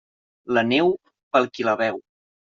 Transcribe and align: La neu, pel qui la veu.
La 0.57 0.63
neu, 0.69 0.89
pel 1.37 1.45
qui 1.57 1.65
la 1.67 1.75
veu. 1.83 2.01